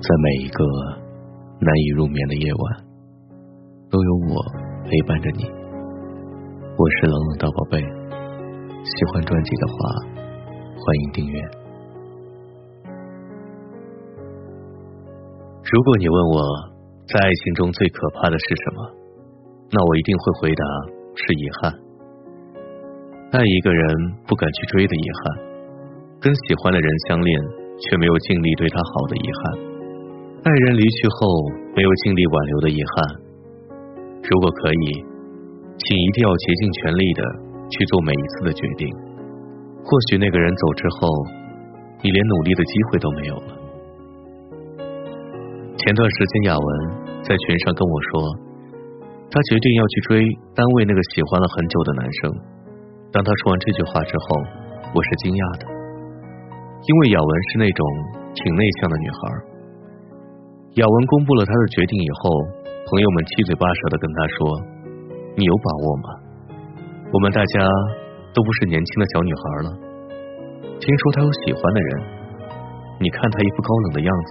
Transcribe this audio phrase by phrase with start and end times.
[0.00, 0.64] 在每一个
[1.60, 2.84] 难以入眠的夜晚，
[3.90, 4.40] 都有我
[4.88, 5.44] 陪伴着你。
[5.44, 7.76] 我是冷冷大宝贝，
[8.80, 9.74] 喜欢专辑的话，
[10.72, 11.38] 欢迎订阅。
[15.70, 16.40] 如果你问我
[17.06, 18.90] 在爱情中最可怕的是什么，
[19.70, 20.64] 那我一定会回答
[21.14, 21.74] 是遗憾。
[23.32, 23.84] 爱一个人
[24.26, 25.44] 不敢去追的遗憾，
[26.22, 27.38] 跟喜欢的人相恋
[27.82, 29.69] 却没有尽力对他好的遗憾。
[30.40, 31.28] 爱人离去后，
[31.76, 33.20] 没有尽力挽留的遗憾。
[34.24, 34.84] 如果可以，
[35.76, 37.20] 请一定要竭尽全力的
[37.68, 38.88] 去做每一次的决定。
[39.84, 41.08] 或许那个人走之后，
[42.00, 43.52] 你连努力的机会都没有了。
[45.76, 46.68] 前段时间，雅文
[47.20, 48.32] 在群上跟我说，
[49.28, 50.24] 他决定要去追
[50.56, 52.32] 单位那个喜欢了很久的男生。
[53.12, 54.24] 当他说完这句话之后，
[54.96, 55.68] 我是惊讶的，
[56.88, 57.84] 因为雅文是那种
[58.32, 59.49] 挺内向的女孩。
[60.78, 62.30] 雅文公布了他的决定以后，
[62.86, 64.38] 朋友们七嘴八舌的跟他说
[65.34, 66.06] ：“你有把握吗？
[67.10, 67.66] 我们大家
[68.32, 69.68] 都不是年轻的小女孩了。
[70.78, 71.90] 听说他有喜欢的人，
[73.02, 74.10] 你看他一副高冷的样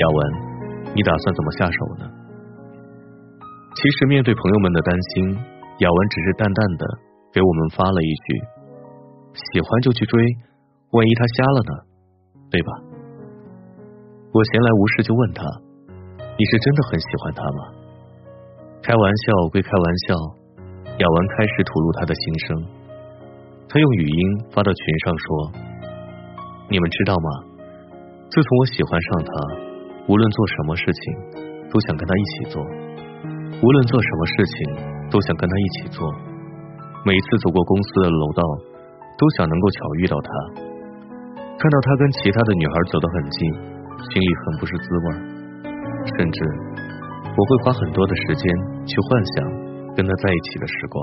[0.00, 0.18] 雅文，
[0.96, 2.08] 你打算怎么下手呢？”
[3.76, 5.36] 其实面对朋友们的担心，
[5.84, 6.86] 雅文只是淡淡的
[7.34, 8.26] 给我们发了一句
[9.52, 10.24] ：“喜欢就去追，
[10.92, 11.72] 万一他瞎了呢？
[12.50, 12.72] 对吧？”
[14.32, 15.42] 我闲来无事就问他
[16.38, 17.60] ：“你是真的很喜欢他吗？”
[18.78, 20.14] 开玩笑归开玩笑，
[20.86, 22.46] 雅文开始吐露他的心声。
[23.66, 24.22] 他用语音
[24.54, 25.26] 发到群上说
[26.70, 27.28] ：“你们知道吗？
[28.30, 29.30] 自从我喜欢上他，
[30.06, 31.02] 无论做什么事情
[31.66, 36.06] 都想跟他一起做，无论做什么事情都想跟他一起做。
[37.02, 38.42] 每次走过公司的楼道，
[39.18, 40.30] 都想能够巧遇到他，
[41.58, 43.74] 看到他跟其他的女孩走得很近。”
[44.08, 45.06] 心里很不是滋味，
[46.16, 46.38] 甚至
[47.36, 48.44] 我会花很多的时间
[48.86, 49.44] 去幻想
[49.94, 50.96] 跟他在一起的时光，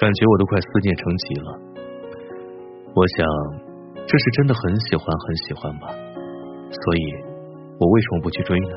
[0.00, 1.48] 感觉我都快思念成疾了。
[2.94, 3.26] 我想
[4.06, 5.86] 这是真的很喜欢很喜欢吧，
[6.72, 7.02] 所以
[7.78, 8.72] 我为什么不去追呢？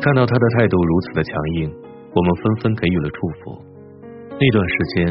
[0.00, 1.74] 看到他的态度如此的强硬，
[2.14, 3.60] 我们纷纷给予了祝福。
[4.38, 5.06] 那段时间，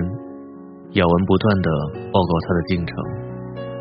[0.94, 1.69] 雅文不断的
[2.09, 2.96] 报告他的进程，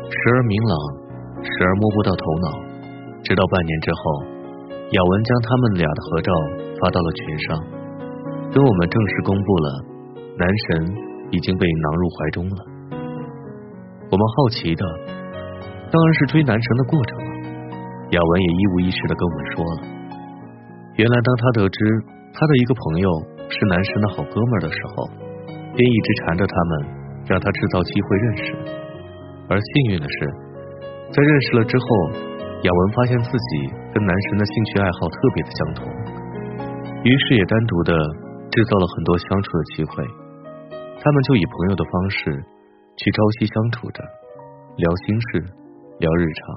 [0.05, 1.08] 时而明朗。
[1.41, 2.47] 时而摸不到头脑，
[3.23, 4.01] 直到半年之后，
[4.91, 6.31] 雅文将他们俩的合照
[6.81, 7.47] 发到了群上，
[8.51, 9.67] 跟我们正式公布了
[10.37, 10.93] 男神
[11.31, 12.57] 已经被囊入怀中了。
[14.11, 14.83] 我们好奇的
[15.91, 17.29] 当然是追男神的过程了。
[18.11, 19.81] 雅文也一五一十的跟我们说了，
[20.97, 21.77] 原来当他得知
[22.33, 23.07] 他的一个朋友
[23.47, 25.07] 是男神的好哥们的时候，
[25.47, 26.71] 便一直缠着他们，
[27.27, 28.43] 让他制造机会认识。
[29.47, 30.48] 而幸运的是。
[31.09, 31.85] 在认识了之后，
[32.61, 35.89] 雅文发现自己跟男神的兴趣爱好特别的相同，
[37.03, 37.97] 于是也单独的
[38.51, 40.05] 制造了很多相处的机会。
[41.01, 42.43] 他们就以朋友的方式
[42.95, 44.03] 去朝夕相处着，
[44.77, 45.39] 聊心事，
[45.97, 46.55] 聊日常。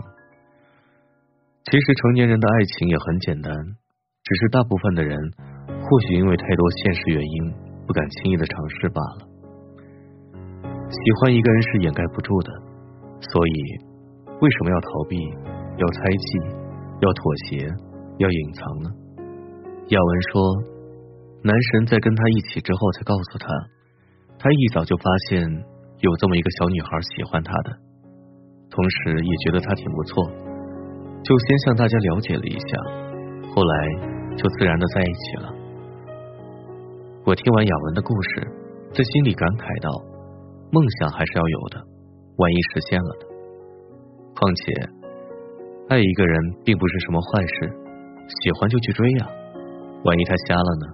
[1.70, 5.16] 其实成年人的爱情也很简单，只是大部分的人
[5.66, 7.54] 或许因为太多现实原因，
[7.86, 9.28] 不敢轻易的尝试罢了。
[10.90, 12.52] 喜欢一个人是掩盖不住的，
[13.32, 13.91] 所以。
[14.42, 15.14] 为什么要逃避？
[15.78, 16.26] 要猜忌？
[16.98, 17.62] 要妥协？
[18.18, 18.90] 要隐藏呢？
[19.86, 20.42] 亚文说，
[21.44, 23.46] 男神在跟他一起之后才告诉他，
[24.40, 25.46] 他一早就发现
[26.00, 27.70] 有这么一个小女孩喜欢他的，
[28.68, 30.26] 同时也觉得他挺不错，
[31.22, 35.54] 就先向大家了解了一下，后来就自然的在一起了。
[37.24, 38.50] 我听完雅文的故事，
[38.90, 39.88] 在心里感慨道：
[40.72, 41.78] 梦想还是要有的，
[42.38, 43.31] 万一实现了呢？
[44.42, 44.74] 况且，
[45.86, 47.70] 爱一个人并不是什么坏事，
[48.42, 49.28] 喜欢就去追呀。
[50.02, 50.86] 万一他瞎了呢？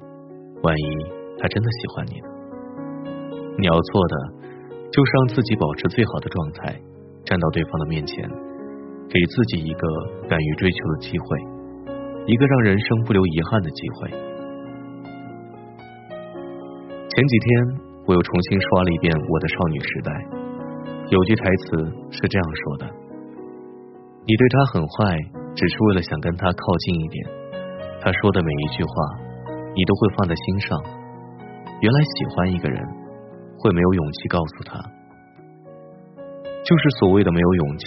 [0.60, 0.84] 万一
[1.41, 2.28] 他真的喜欢你呢？
[3.56, 4.14] 你要做的
[4.92, 6.76] 就是让自己保持最好的状态，
[7.25, 8.28] 站到对方的面前，
[9.09, 9.88] 给自己一个
[10.28, 11.41] 敢于追求的机会，
[12.27, 14.10] 一个让人生不留遗憾的机会。
[17.09, 20.12] 前几天我又重新刷了一遍《我的少女时代》，
[21.09, 23.08] 有句台词是这样说的。
[24.28, 25.16] 你对他很坏，
[25.57, 27.16] 只是为了想跟他靠近一点。
[27.97, 28.92] 他说的每一句话，
[29.72, 30.77] 你都会放在心上。
[31.80, 32.77] 原来喜欢一个人，
[33.57, 34.77] 会没有勇气告诉他，
[36.60, 37.86] 就是所谓的没有勇气，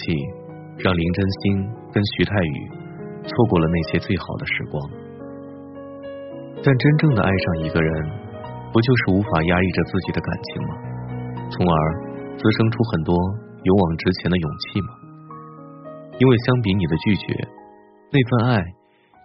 [0.82, 1.62] 让林真心
[1.94, 2.58] 跟徐太宇
[3.22, 4.82] 错过了那些最好的时光。
[6.58, 8.10] 但真正的爱上一个人，
[8.72, 10.74] 不就是无法压抑着自己的感情吗？
[11.54, 11.78] 从而
[12.34, 13.14] 滋生出很多
[13.62, 14.88] 勇往直前的勇气吗？
[16.22, 17.34] 因为相比你的拒绝，
[18.14, 18.62] 那份爱，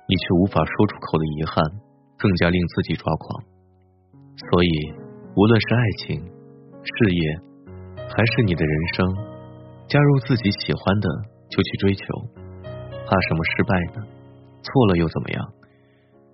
[0.10, 1.64] 你却无法说出口的遗憾，
[2.18, 3.44] 更加令自己抓狂。
[4.50, 4.72] 所以，
[5.36, 6.26] 无论是爱情、
[6.82, 7.22] 事业，
[8.10, 9.06] 还是你的人生，
[9.88, 11.08] 加入自己喜欢的
[11.52, 12.04] 就去追求，
[13.06, 14.08] 怕什么失败呢？
[14.64, 15.54] 错了又怎么样？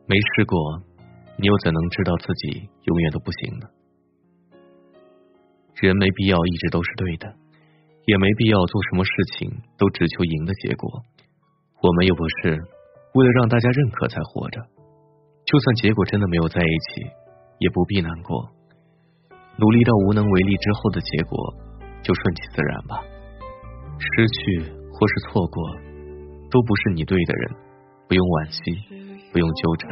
[0.07, 0.57] 没试过，
[1.35, 3.67] 你又怎能知道自己永远都不行呢？
[5.81, 7.35] 人没必要一直都是对的，
[8.05, 10.89] 也没必要做什么事情都只求赢的结果。
[11.81, 12.59] 我们又不是
[13.13, 14.61] 为了让大家认可才活着，
[15.45, 17.07] 就算结果真的没有在一起，
[17.59, 18.49] 也不必难过。
[19.57, 21.37] 努力到无能为力之后的结果，
[22.01, 23.03] 就顺其自然吧。
[23.99, 25.75] 失去或是错过，
[26.49, 27.51] 都不是你对的人，
[28.07, 28.61] 不用惋惜，
[29.31, 29.89] 不用纠缠，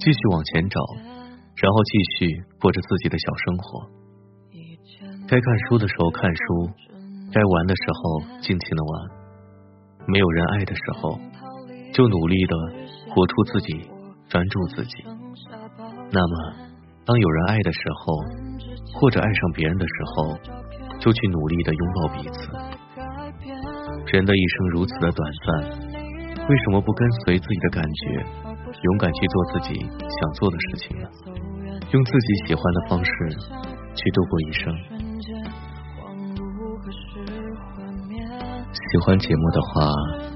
[0.00, 0.80] 继续往前找，
[1.54, 3.99] 然后继续过着自己的小生活。
[5.30, 6.68] 该看书的时候看书，
[7.30, 8.92] 该玩的时候尽情的玩。
[10.08, 11.20] 没有人爱的时候，
[11.94, 12.56] 就努力的
[13.14, 13.88] 活出自己，
[14.28, 15.04] 专注自己。
[16.10, 16.34] 那么，
[17.06, 18.12] 当有人爱的时候，
[18.98, 20.36] 或者爱上别人的时候，
[20.98, 22.50] 就去努力的拥抱彼此。
[24.10, 25.70] 人的一生如此的短暂，
[26.48, 28.26] 为什么不跟随自己的感觉，
[28.82, 31.08] 勇敢去做自己想做的事情呢？
[31.92, 33.12] 用自己喜欢的方式
[33.94, 34.99] 去度过一生。
[38.72, 39.82] 喜欢节目的话，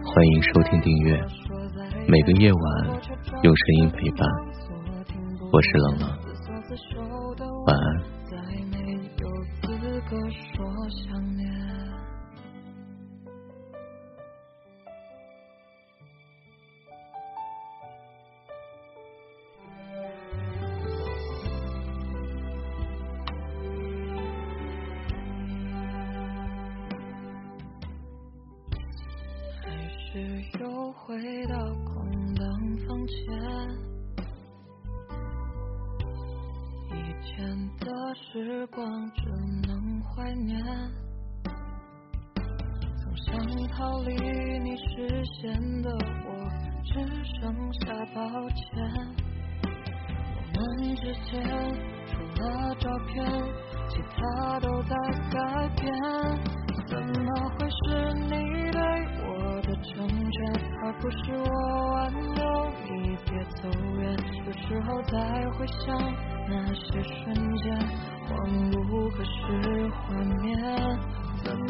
[0.05, 1.17] 欢迎收听订阅。
[2.09, 2.87] 每个夜晚
[3.43, 4.29] 用声音陪伴，
[5.53, 6.09] 我是冷冷，
[7.67, 8.03] 晚安。
[30.15, 30.21] 只
[30.61, 32.47] 有回到空荡
[32.87, 33.17] 房间，
[36.93, 37.35] 以前
[37.81, 39.23] 的时光只
[39.67, 40.57] 能怀念。
[43.03, 44.15] 总想逃离
[44.61, 46.31] 你视线的我，
[46.85, 46.95] 只
[47.41, 48.63] 剩下抱歉。
[50.55, 51.43] 我们之间
[52.07, 53.27] 除了照片，
[53.89, 54.95] 其他都在
[55.33, 55.93] 改变。
[56.87, 58.54] 怎么会是你？
[59.93, 60.37] 成全，
[60.83, 61.49] 而不是我
[61.93, 62.43] 挽留
[62.91, 64.03] 你别走远。
[64.47, 65.13] 有时候再
[65.51, 65.85] 回想
[66.49, 67.65] 那些瞬间，
[68.27, 68.31] 恍
[68.73, 70.03] 如隔世画
[70.43, 70.49] 面。
[71.45, 71.61] 怎么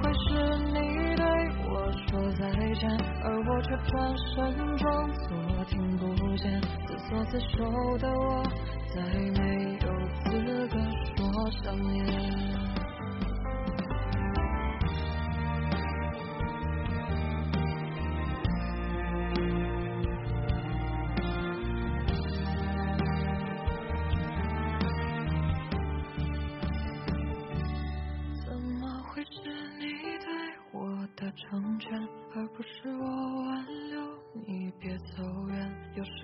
[0.00, 0.28] 会是
[0.66, 1.24] 你对
[1.68, 1.70] 我
[2.06, 2.42] 说再
[2.74, 2.88] 见，
[3.24, 6.02] 而我却转身装作听不
[6.36, 6.60] 见？
[6.86, 8.42] 自作自受的我，
[8.94, 9.40] 再没
[9.82, 9.86] 有
[10.22, 10.72] 资格
[11.16, 12.73] 说想念。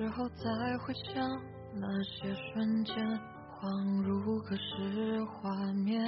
[0.01, 0.45] 时候再
[0.79, 1.23] 回想
[1.75, 2.97] 那些瞬间，
[3.61, 6.03] 恍如隔世画面。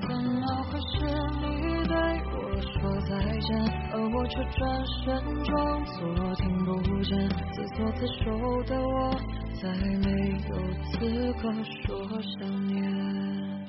[0.00, 1.04] 怎么会是
[1.36, 1.92] 你对
[2.32, 2.72] 我说
[3.02, 3.52] 再见，
[3.92, 4.64] 而我却转
[5.04, 5.04] 身
[5.44, 6.00] 装作
[6.36, 6.72] 听不
[7.04, 7.28] 见？
[7.52, 8.24] 自作自受
[8.62, 9.12] 的我，
[9.60, 10.08] 再没
[10.48, 10.56] 有
[10.88, 10.96] 资
[11.34, 11.52] 格
[11.84, 11.86] 说
[12.40, 13.67] 想念。